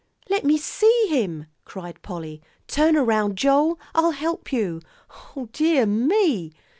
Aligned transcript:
"Let 0.31 0.43
me 0.43 0.57
see 0.57 1.05
him," 1.09 1.45
cried 1.63 2.01
Polly. 2.01 2.41
"Turn 2.65 2.97
around, 2.97 3.37
Joel. 3.37 3.79
I'll 3.93 4.09
help 4.13 4.51
you. 4.51 4.81
O 5.35 5.45
dear 5.53 5.85
me!" 5.85 6.53